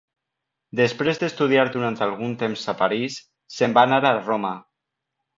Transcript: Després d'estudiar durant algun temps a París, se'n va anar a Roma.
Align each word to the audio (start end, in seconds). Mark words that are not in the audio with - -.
Després 0.77 1.19
d'estudiar 1.23 1.65
durant 1.75 1.97
algun 2.05 2.33
temps 2.43 2.63
a 2.73 2.75
París, 2.79 3.17
se'n 3.57 3.75
va 3.79 3.83
anar 3.91 4.01
a 4.11 4.15
Roma. 4.23 4.55